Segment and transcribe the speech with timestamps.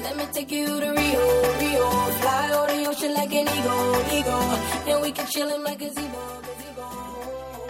[0.00, 1.20] Let me take you to Rio,
[1.60, 1.90] Rio.
[2.20, 4.56] Fly over the ocean like an eagle, eagle.
[4.88, 6.86] And we can chill in my gazebo, gazebo.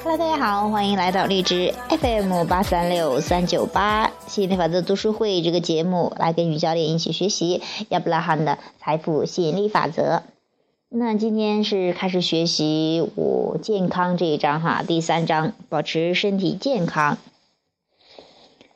[0.05, 10.23] Hello，大家好，欢迎来到荔枝 FM 八三六三九八吸引力法则读书会这个节目，来跟于教练一起学习亚伯拉罕的财富吸引力法则。
[10.89, 17.19] 那今天是开始学习我健康这一章哈，第三章保持身体健康。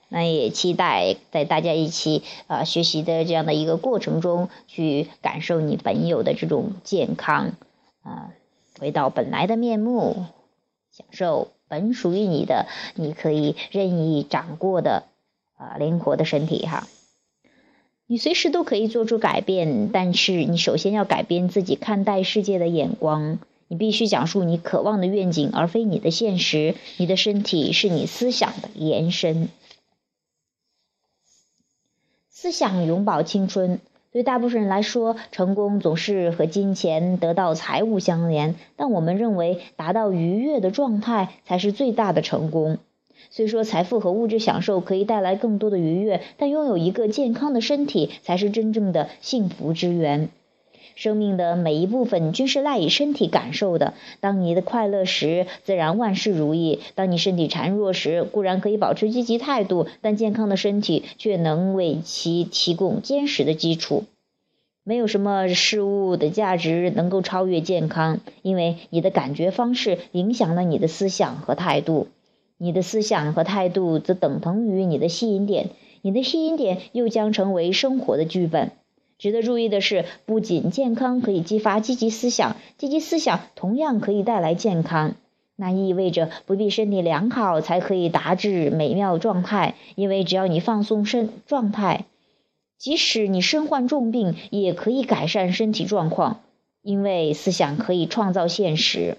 [0.08, 7.52] 那也期待在大家一起啊、学习的这样的一个过程中，去感受你本有的这种健康
[8.02, 8.30] 啊、
[8.78, 10.26] 回到本来的面目，
[10.92, 15.04] 享受本属于你的、你可以任意掌握的
[15.56, 16.86] 啊、灵活的身体哈。
[18.06, 23.40] 你随时都可以做出改变，但是你首先要改变自己看待世界的眼光。
[23.66, 26.76] 你必须讲述你渴望的愿景，而非你的现实。
[26.98, 29.48] 你的身体是你思想的延伸。
[32.38, 33.80] 思想永葆青春。
[34.12, 42.76] 对大部分人来说，成功总是和金钱、得到财物相连，但我们认为达到愉悦的状态才是最大的成功。
[43.30, 50.28] 虽说财富和物质享受可以带来更多的愉悦，但拥有一个健康的身体才是真正的幸福之源。
[50.96, 53.94] 生命的每一部分均是赖以身体感受的。
[54.18, 64.04] 当你的快乐时，自然万事如意；当你身体孱弱时，固然可以保持积极态度，但健康的身体却能为其提供坚实的基础。
[64.82, 72.08] 没有什么事物的价值能够超越健康，因为你的感觉方式影响了你的思想和态度。
[72.56, 75.68] 你的思想和态度则等同于你的吸引点，
[76.00, 78.70] 你的吸引点又将成为生活的剧本。
[79.18, 85.14] 值得注意的是，不仅健康可以激发积极思想，积极思想同样可以带来健康。
[85.58, 92.04] 那意味着不必身体良好才可以达至美妙状态，因为只要你放松身状态，
[92.76, 96.42] 即使你身患重病，也可以改善身体状况，
[96.82, 99.16] 因为思想可以创造现实。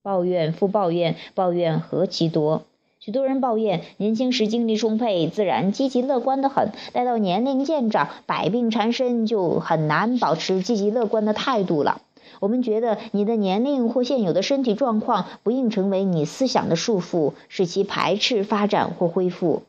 [0.00, 2.64] 抱怨复抱怨，抱怨何其多！
[3.06, 12.00] 许多人抱怨年轻时精力充沛，自然积极乐观的很；待到年龄渐长，百病缠身，就很难保持积极乐观的态度了。
[12.40, 19.62] 我们觉得你的年龄或现有的身体状况不应成为你思想的束缚，使其排斥发展或恢复。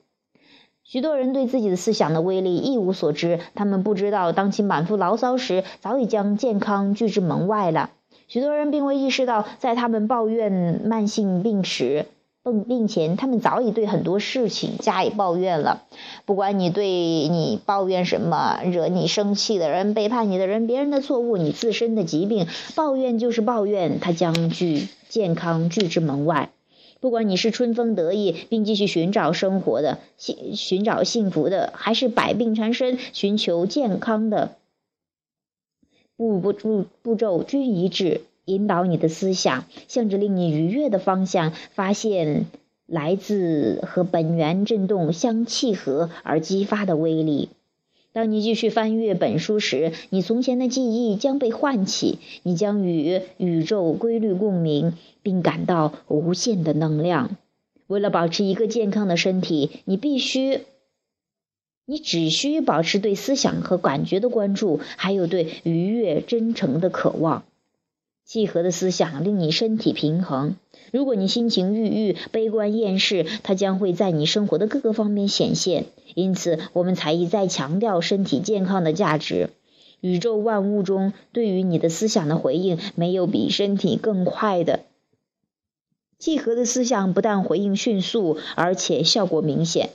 [0.83, 7.91] 许多人对自己的思想的威力一无所知，他们不知道，当其满腹牢骚时，早已将健康拒之门外了。
[8.27, 12.07] 许多人并未意识到，在他们抱怨慢性病时，
[12.51, 15.83] 病前，他们早已对很多事情加以抱怨了。
[16.25, 26.49] 不管你对你抱怨什么，惹你生气的人、背叛你的人、别人的错误、你自身的疾病，抱怨就是抱怨，它将拒健康拒之门外。
[26.99, 34.55] 不管你是春风得意并继续寻找生活的、寻寻找幸福的，还是百病缠身寻求健康的。
[36.15, 42.45] 步步步步骤均一致，引导你的思想，向着令你愉悦的方向，发现
[42.85, 47.49] 来自和本源振动相契合而激发的威力。
[48.13, 57.37] 当你继续翻阅本书时，你从前的记忆将被唤起，你将与宇宙规律共鸣，并感到无限的能量。
[57.85, 60.61] 为了保持一个健康的身体，你必须。
[61.85, 67.43] 你只需保持对思想和感觉的关注，还有对愉悦、真诚的渴望。
[68.27, 70.57] 契合的思想令你身体平衡。
[70.91, 75.85] 如果你心情郁郁、悲观厌世，它将会在你生活的各个方面显现。
[76.13, 79.51] 因此，我们才一再强调身体健康的价值。
[80.01, 84.81] 宇宙万物中，对于你的思想的回应，没有比身体更快的。
[86.19, 89.91] 契合的思想不但回应迅速，而且效果明显。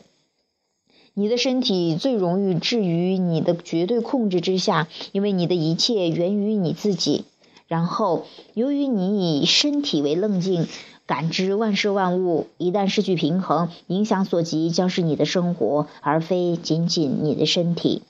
[1.13, 7.25] 你的身体最容易置于你的绝对控制之下，因为你的一切源于你自己。
[7.73, 10.67] 然后，由于你以身体为棱镜，
[11.07, 18.03] 感知万事万物，一旦失去平衡，影响所及将是你的生活，而非仅仅你的身体。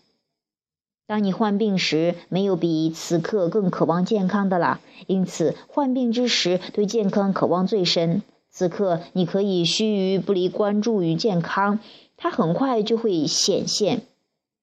[1.07, 4.81] 当你患病时，没有比此刻更渴望健康的了。
[5.07, 8.23] 因此，患病之时对健康渴望最深。
[8.51, 11.79] 此刻，你可以须臾不离关注于健康。
[12.17, 14.03] 它很快就会显现，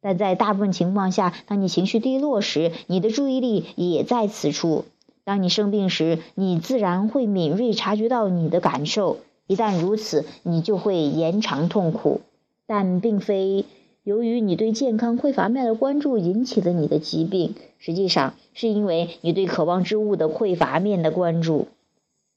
[0.01, 4.85] 但在大部分情况下，当你情绪低落时，你的注意力也在此处。
[5.25, 9.17] 当你生病时，你自然会敏锐察觉到你的感受。
[9.45, 12.21] 一旦如此，你就会延长痛苦，
[12.65, 13.65] 但并非
[14.03, 21.67] 由于你对健康匮乏面的关注引起了你的疾病，实际上是因为你对渴望之物的匮乏面的关注。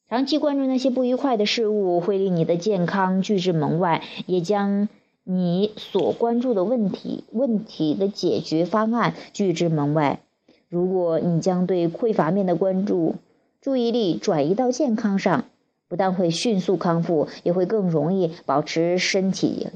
[0.08, 4.88] 长期关注那些不愉快的事物，会令你的健康拒之门外，也将
[5.24, 10.20] 你所关注的问题问题的解决方案拒之门外。
[10.68, 13.14] 如果你将对匮乏面的关注
[13.60, 15.44] 注意力转移到健康上，
[15.86, 19.68] 不但会迅速康复，也会更容易保持身体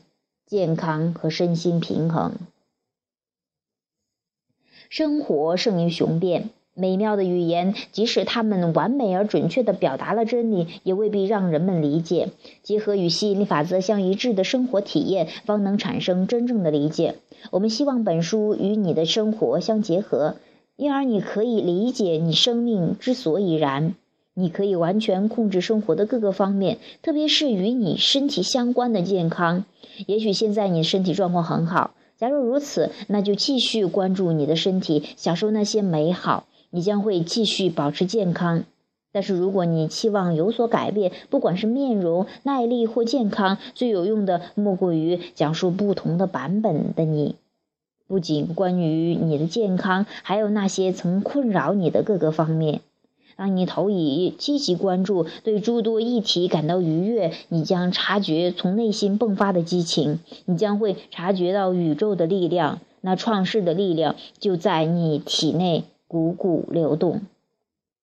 [0.47, 2.33] 健康和身心平衡。
[4.89, 6.51] 生活胜于雄辩。
[6.79, 12.29] 美妙的语言，即使它们完美而准确地表达了真理，也未必让人们理解。
[12.63, 17.15] 结合与吸引力法则相一致的生活体验，方能产生真正的理解。
[17.51, 20.37] 我们希望本书与你的生活相结合，
[20.77, 23.95] 因而你可以理解你生命之所以然。
[24.35, 29.65] 你可以完全控制生活的各个方面，特别是与你身体相关的健康。
[30.07, 36.45] 也许现在你身体状况很好，假如如此，那就继续关注你的身体，享受那些美好。
[36.71, 38.65] 你将会继续保持健康，
[39.13, 47.37] 但是如果你期望有所改变，不管是面容、耐力或健康，最有用的莫过于讲述不同的版本的你，
[48.07, 52.81] 不仅关于你的健康，还有那些曾困扰你的各个方面。
[53.37, 65.85] 当你投以积极关注，对诸多议题感到愉悦，你将察觉从内心迸发的激情，你将会察觉到宇宙的力量，那创世的力量就在你体内。
[66.17, 67.21] 汩汩流动，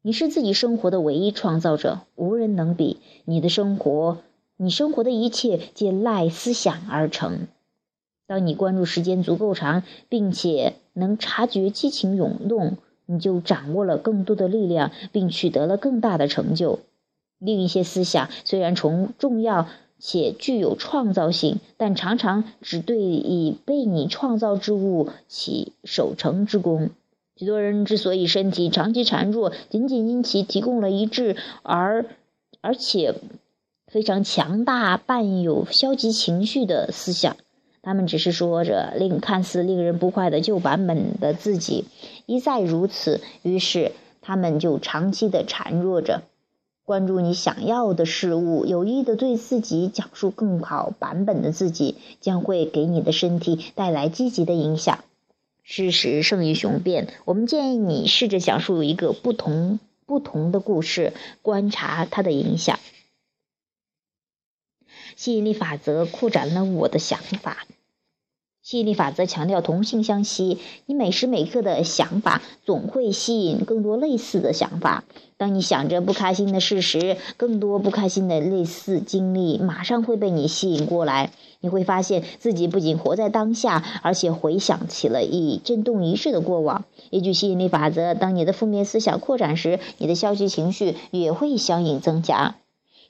[0.04, 2.98] 你是自己生活的唯一创造者，无人能比。
[3.26, 4.20] 你的生活，
[4.58, 7.48] 你生活的一切皆赖思想而成。
[8.28, 16.80] 当你关注时间足够长，并且能察觉激情涌动，你就掌握了更多的力量，并取得了更大的成就。
[17.40, 19.68] 另一些思想虽然重重要
[20.00, 26.92] 且具有创造性，但常常只对已被你创造之物起守成之功。
[27.44, 32.06] 许多人之所以身体长期孱弱，仅仅因其提供了一致而
[32.62, 33.16] 而且
[33.88, 37.36] 非常强大、伴有消极情绪的思想。
[37.82, 41.84] 他们只是说着令看似令人不快的旧版本的自己，
[42.28, 43.20] 一再如此。
[43.42, 43.92] 于是
[44.22, 46.22] 他们就长期的孱弱着。
[46.86, 55.00] 关注你想要的事物，有意的对自己讲述更好版本的自己，将会给你的身体带来积极的影响。
[55.64, 57.08] 事实胜于雄辩。
[57.26, 62.80] 我们建议你试着讲述一个不同不同的故事，观察它的影响。
[65.16, 67.66] 吸引力法则扩展了我的想法。
[68.64, 75.04] 吸引力法则强调同性相吸，你每时每刻的想法总会吸引更多类似的想法。
[75.36, 81.32] 当你想着不开心的事时，更多不开心的类似经历马上会被你吸引过来。
[81.60, 86.86] 你会发现自己不仅活在当下，而且回想起了一震动一世的过往。
[87.10, 92.56] 依据吸引力法则，当你的负面思想扩展时，你的消极情绪也会相应增加。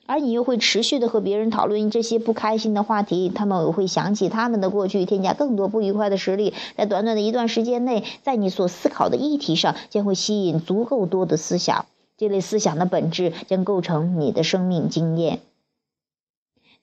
[0.06, 6.54] 而你又会持续的和别人讨论这些不开心的话题，他们会想起他们的过去，添加更多不愉快的实例。
[6.76, 11.86] 在短短的一段时间内，在你所思考的议题上，将会吸引足够多的思想。
[12.18, 15.40] 这类思想的本质将构成你的生命经验。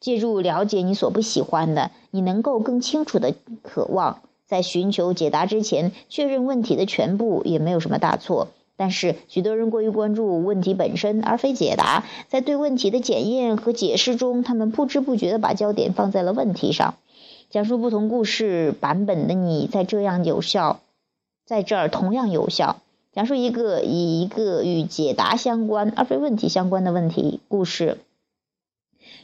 [0.00, 8.48] 借助了解你所不喜欢的，你能够更清楚的渴望，在寻求解答之前，确认问题的全部也没有什么大错。
[8.80, 12.06] 但是，许多人过于关注问题本身，而非解答。
[12.28, 16.94] 在对问题的检验和解释中，他们不知不觉地把焦点放在了问题上。
[17.50, 20.80] 讲述不同故事版本的你，在这样有效，
[21.44, 22.80] 在这儿同样有效。
[23.12, 27.98] 讲述一个以一个与解答相关而非问题相关的问题故事。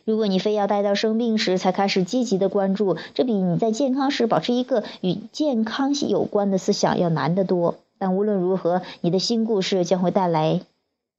[0.05, 7.77] 如果你非要待到生病时才开始积极的关注，这比你在健康时保持一个与健康有关的思想要难得多。
[7.99, 10.61] 但无论如何，你的新故事将会带来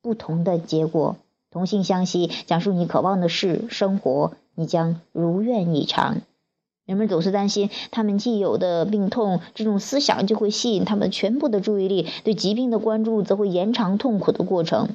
[0.01, 1.15] 不同的结果。
[1.49, 6.21] 同性相吸，讲述你渴望的事，生活，你将如愿以偿。
[6.85, 14.89] 人们总是担心他们既有的病痛，这种思想就会吸引他们全部的注意力；对疾病的关注则会延长痛苦的过程。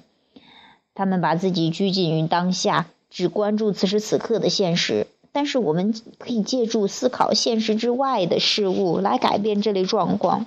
[0.95, 5.07] 他们把自己拘禁于当下，只关注此时此刻的现实。
[5.33, 10.47] 但是，我们可以借助思考现实之外的事物来改变这类状况。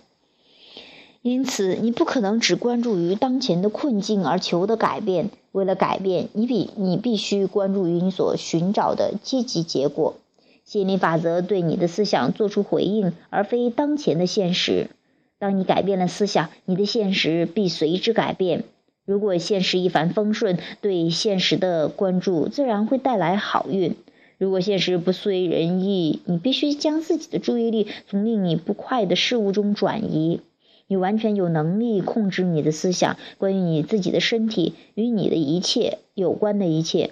[1.27, 5.32] 因此，你不可能只关注于当前的困境而求得改变。
[5.53, 10.17] 为了改变，你必你必须关注于你所寻找的积极结果。
[10.65, 14.91] 吸引力法则对你的思想做出回应，而非当前的现实。
[15.39, 18.63] 当你改变了思想，你的现实必随之改变。
[19.03, 23.94] 如果现实一帆风顺，对现实的关注自然会带来好运；
[24.38, 30.41] 如果现实不遂人意，你必须将自己的注意力从令你不快的事物中转移。
[30.88, 37.12] 你完全有能力控制你的思想，关于你自己的身体与你的一切有关的一切。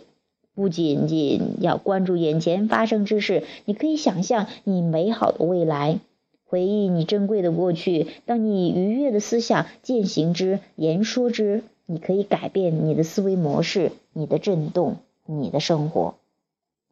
[0.56, 6.00] 不仅仅要关注眼前发生之事，你可以想象你美好的未来，
[6.46, 8.06] 回忆你珍贵的过去。
[8.28, 16.14] 当你愉悦的思想践行之、言说之，你可以改变你的思维模式、你的震动、你的生活。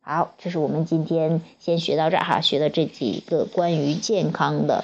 [0.01, 4.83] 好，这是我们今天先学到这儿哈，学的这几个关于健康的。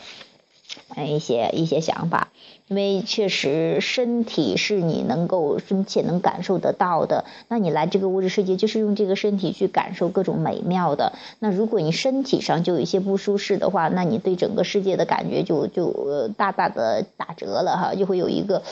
[0.96, 2.30] 嗯一些一些想法，
[2.68, 7.26] 因为确实身体是你能够深切能感受得到的。
[7.48, 11.14] 那你来这个物质世界，就是用这个身体去感受各种美妙的。
[11.40, 18.64] 那如果你身体上就有一些不舒适的话，那你对整个世界的感觉就就大大的打折了哈，就会有一个，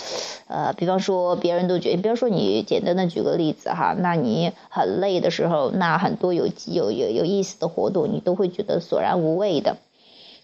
[0.48, 9.78] 呃，比方说别人都觉得，比方说你简单的举个例子哈，那你很累的时候，那很多有有有有意思的活动，你都会觉得索然无味的。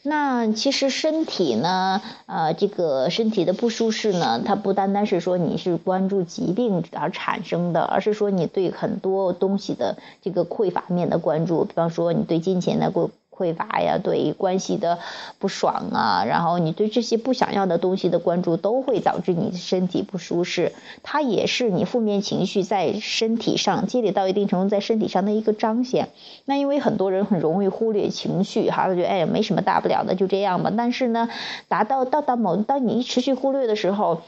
[0.04, 13.12] 那其实身体呢，呃，这个身体的不舒适呢，它不单单是说你是关注疾病而产生的，而是说你对很多东西的这个匮乏面的关注，比方说你对金钱的过。
[13.42, 15.00] 匮乏呀，对关系的
[15.40, 20.74] 不爽啊，然后你对这些不想要的东西的关注，都会导致你身体不舒适。
[21.02, 26.10] 它也是你负面情绪在身体上积累到一定程度，在身体上的一个彰显。
[26.46, 30.72] 那因为很多人很容易忽略情绪，哈，觉得哎没什么大不了的，就这样吧。
[30.78, 31.30] 但是呢，
[31.68, 34.22] 达到到达某当你持续忽略的时候。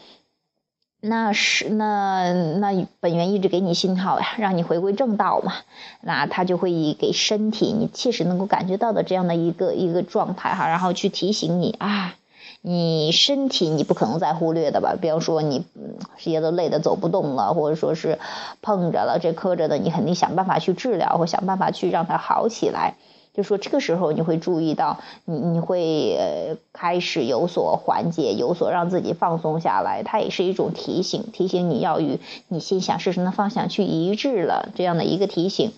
[1.05, 5.51] 那是那那本源一直给你信号呀，让你回归正道嘛。
[5.99, 12.15] 那他就会给身体你切实能够感觉到的这样的一个一个状态哈，然后去提醒你啊，
[12.61, 14.95] 你身体你不可能再忽略的吧？
[14.95, 15.65] 比方说你
[16.17, 18.17] 直接都累得走不动了，或者说是
[18.61, 22.95] 碰着了这磕着的，你肯定想办法去治疗或想办法去让它好起来。
[23.33, 30.03] 就说这个时候你会注意到，你你会呃开始有所缓解，有所让自己放松下来。
[30.03, 35.71] 它也是一种提醒，提醒你要与你心想事成的方向去一致了这样的一个提醒。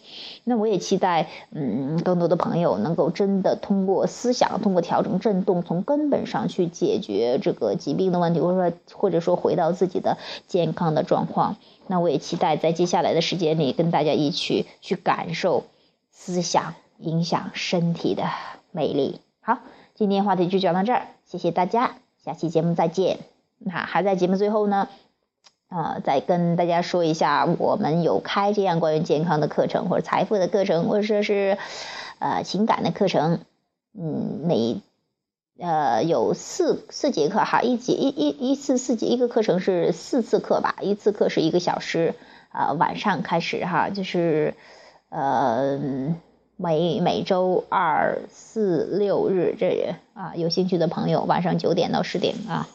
[0.44, 11.56] 那我也期待，嗯，更多的朋友能够真的通过思想，通过调整振动，从根本上去解决这个疾病的问题，或者说或者说回到自己的健康的状况。
[11.88, 15.64] 那我也期待在接下来的时间里，跟大家一起去感受
[16.12, 16.76] 思想。
[17.06, 18.24] 影响身体的
[18.72, 19.22] 魅力。
[19.40, 19.60] 好，
[19.94, 23.20] 今天话题就讲到这儿，谢谢大家，下期节目再见。
[23.60, 24.90] 那还在节目最后呢，
[25.70, 31.60] 呃，再跟大家说一下，我们有开这样关于健康的课程，或者财富的课程，或者说是
[32.18, 33.42] 呃情感的课程。
[33.94, 34.82] 嗯，每
[35.60, 42.16] 呃有四四节课哈，一节一一一次四节一个课程是四次课吧，一次课是一个小时，
[42.50, 44.56] 啊晚上开始哈，就是
[45.10, 46.16] 呃。
[46.58, 52.68] 每每周二、四、六日，这啊，有兴趣的朋友晚上九点到十点啊，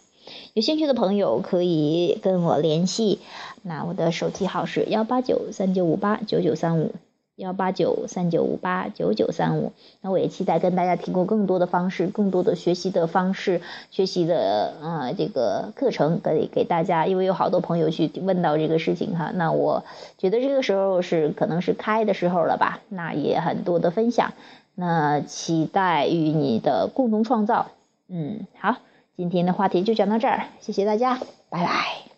[0.55, 3.21] 有兴趣的朋友可以跟我联系。
[3.63, 6.93] 那我的手机号是幺八九三九五八九九三五。
[7.41, 19.85] 幺八九三九五八九九三五，那我也期待跟大家提供更多的方式，更多的学习的方式，学习的啊这个课程给给大家，因为有好多朋友去问到这个事情哈，那我
[20.19, 24.35] 觉得这个时候是可能是开的时候了吧，那也很多的分享，
[24.75, 27.71] 那期待与你的共同创造，
[28.09, 28.77] 嗯，好，
[29.17, 31.19] 今天的话题就讲到这儿，谢谢大家，
[31.49, 32.11] 拜拜。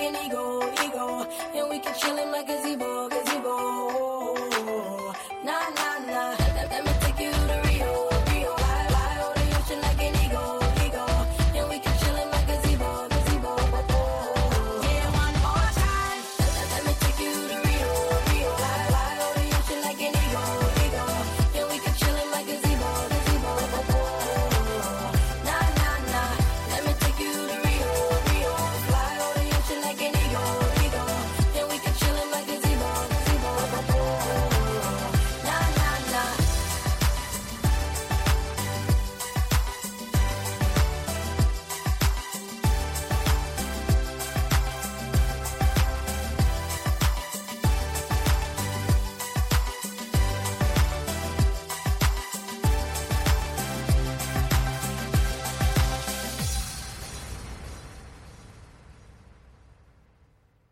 [0.00, 1.26] Ego, ego.
[1.54, 2.91] And we can chill in my gazebo,